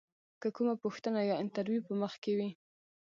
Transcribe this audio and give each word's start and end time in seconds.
که 0.41 0.47
کومه 0.55 0.73
پوښتنه 0.83 1.19
یا 1.29 1.35
انتریو 1.43 1.85
په 1.87 1.93
مخ 2.01 2.13
کې 2.23 2.31
وي. 2.37 2.49